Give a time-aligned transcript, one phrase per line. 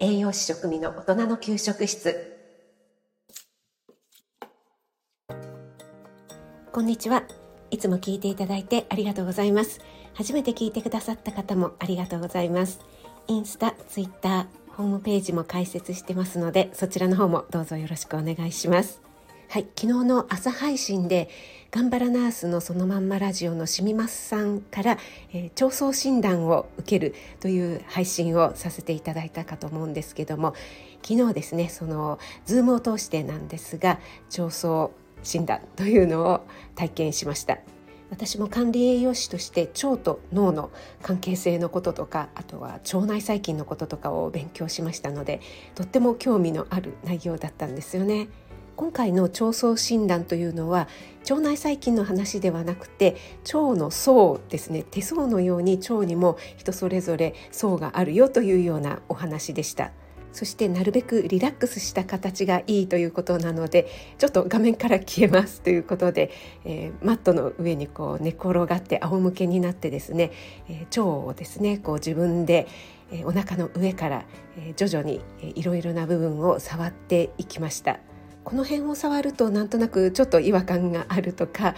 [0.00, 2.36] 栄養士食味の大人の給食室。
[6.72, 7.24] こんにちは。
[7.70, 9.80] いつも聞いていただいてありがとうございます。
[10.14, 12.80] 初めて聞いてくださった方もありがとうございます。
[13.26, 19.09] インスタ、ツイッター、ホームページも開設してますのでそちらの方もどうぞよろしくお願いします。
[19.50, 21.28] はい昨日の朝配信で
[21.72, 24.96] 頑張らナースのそのまんまラジオのしみますさんから、
[25.32, 30.54] えー、調創診断を受けるという配信をさせていただいたかと思うんですけども
[31.02, 34.92] 昨日ですねそのズームを通してなんですが調創
[35.24, 37.58] 診断というのを体験しました
[38.10, 40.70] 私も管理栄養士として腸と脳の
[41.02, 45.40] 関係性のこととかあとは腸内細菌のこととかを勉強しましたので
[45.74, 48.28] とっても興味のある内容だったんですよね。
[48.80, 50.88] 今回の腸相診断というのは
[51.28, 53.14] 腸内細菌の話ではなくて
[53.52, 54.84] 腸の層ですね。
[54.90, 59.92] 手相のように腸にも人それぞれ層があるよというようなお話でした。
[60.32, 63.86] そしてなるべくリラックスした形がいいということなので
[64.16, 66.30] ちょっと画面から消えますということで、
[66.64, 70.30] えー、マットの上にこう寝転がって仰向けになってですね、
[70.70, 72.66] えー、腸をですねこう自分で
[73.12, 74.24] えお腹の上から、
[74.56, 77.98] え徐々にいろいろな部分を触っていきました。
[78.44, 81.74] この辺を触るとなんとなくちょっと違和感があるとか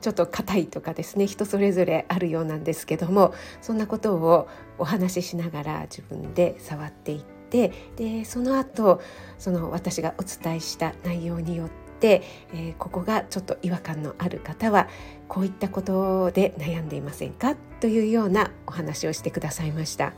[0.00, 4.48] ちょっと硬いとかですね人それぞれあるようなんですけどもそんなことを
[4.78, 9.00] お話ししながら自分で触っていってでその後
[9.38, 11.70] その私がお伝えした内容によっ
[12.00, 14.88] て、えー、ここがちょっと違和感のある方は
[15.26, 20.12] こういったことで悩んでいませんかというようなお話をしてくださいました。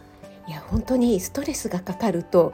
[0.49, 2.53] いや本当にストレスがかかると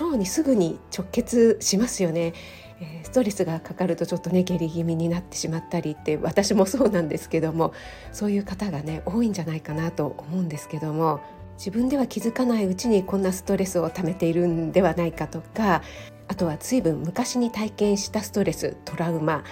[0.00, 2.32] 腸にすぐに直結しますよね。
[2.80, 7.72] えストレスがかかるとちょっとね下痢気味になってしまったりって私もそうなんですけども
[8.12, 11.20] そういう方がね多いんじゃないかなと思うんですけども
[11.56, 15.82] 自分では気づかないうちにこんなストレスを溜めているんではないかとか
[16.26, 19.44] あとは随分昔に体験したストレストラウマ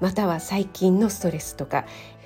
[0.00, 1.84] または最近のストレスとか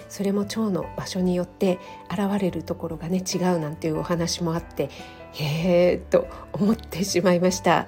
[0.09, 1.79] それも腸の場所によって
[2.11, 4.91] 現れるところがね違うなんていうお話もあって
[5.33, 7.87] へえと思ってしまいました。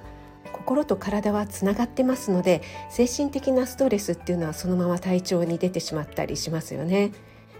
[0.51, 7.11] 心と体はつながってますので精神的なストレスっていうのはそのまま体調に出てしまったりしますよね。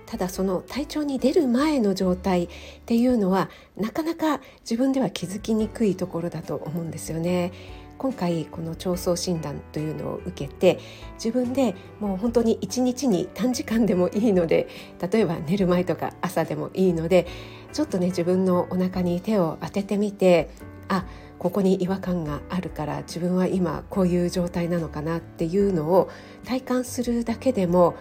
[0.05, 2.49] ただその体調に出る前の状態っ
[2.85, 7.51] ていうのはなかなか自分では気づきにくいところだと思うんですよね。
[7.97, 10.79] 今回この腸相診断というのを受けて
[11.13, 14.67] 自分でもう本当に一日に短時間でもいいので
[15.11, 17.25] 例えば寝る前とか朝でもいいので
[17.71, 20.49] ちょっとね自分のお腹に手を当ててみて
[20.87, 21.05] あ
[21.39, 26.09] ここに違和感があるから自分は今こういう状態なのかなっていうのを
[26.45, 27.95] 体感するだけでも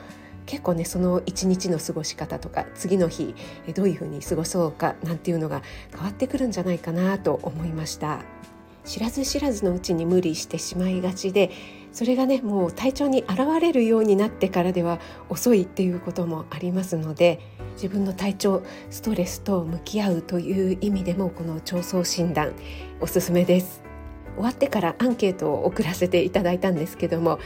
[0.46, 3.34] 結構ねその一日の過ごし方とか次の日
[3.74, 5.62] どういうふうに過ごそうかなんていうのが
[5.92, 8.20] 変わってくるんじゃないかなと思いました。
[8.84, 11.50] 知らず知らずのうちに無理してしまいがちで
[11.94, 17.38] それがねもう体調に現れるようになってからでは遅いっていうこともありますので
[17.74, 22.52] 自分の体調ストレスと向き合うという意味でもこの腸相診断
[23.00, 23.82] おすすめです。
[24.34, 27.38] 終わってからアンケートを送らせていただいたんですけども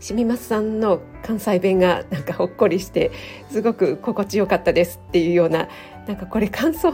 [0.00, 3.12] しみますさんの関西弁がなんかほっこりして
[3.48, 5.68] すごく心地よかったですっていうような
[6.08, 6.92] なんかこれ感想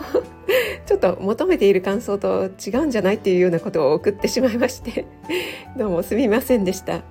[0.88, 5.04] ちょっと求めている感想と違うんじゃないっていうようなことを送ってしまいまして。
[5.76, 7.02] どうもすみませんでした。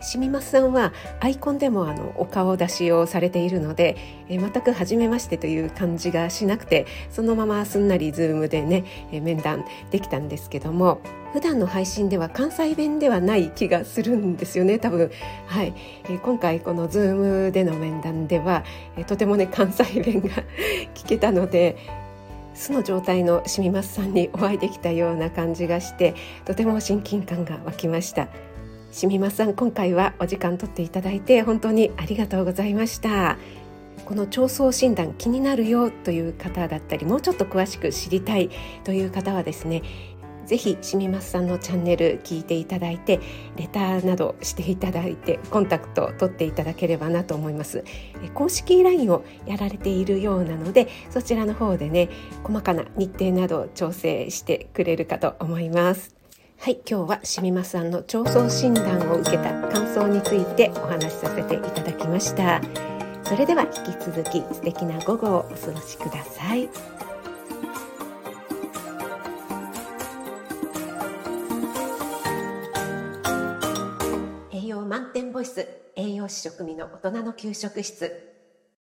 [0.00, 3.96] しみますさんはアイコンでもあのお顔出しをされているので、
[4.30, 11.00] え全く初めましてという感じがしなくてそのまますんなりズームでね、え面談できたんですけども
[11.34, 15.10] 普段の配信では関西弁ではない気がするんですよね多分。
[15.46, 15.74] はい、
[16.08, 18.64] え今回このズームでの面談では、
[18.96, 20.28] えとてもね関西弁が
[20.94, 22.05] 聞けたので
[22.56, 26.14] 素の状態のしみますさんにお会いできたような感じがして
[26.44, 28.28] とても親近感が湧きました。
[28.96, 33.36] しみまさん今回はお時間取っていただいて本当にありがとうございました
[34.06, 38.48] この腸相診断気になるよという方だったりもうちょっと詳しく知りたい
[38.84, 39.82] という方はですね
[40.46, 43.20] ぜひしみますさんのチャンネル聞いていただいて
[43.56, 47.84] レターなどしていただいてコンタクトを取っていただければなと思います。
[48.34, 52.08] 公式 LINE をやられているようなのでそちらの方でね
[52.44, 56.14] 細かな日程など調整してくれるかと思います。
[56.58, 62.60] はい今日はしみまさんの腸相診断を受けた感想についてお話しさせていただきました。
[63.24, 66.68] それでは引き続き素敵な午後をお過ごしください。
[75.46, 78.35] 栄養満点ボイス栄養士食味の大人の給食室。